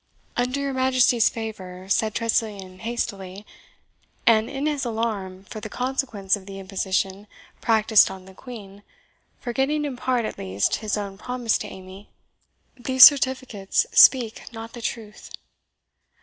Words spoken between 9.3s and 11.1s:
forgetting in part at least his